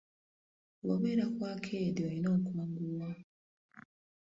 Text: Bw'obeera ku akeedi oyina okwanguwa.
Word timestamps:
Bw'obeera 0.83 1.25
ku 1.35 1.41
akeedi 1.53 1.99
oyina 2.07 2.29
okwanguwa. 2.37 3.09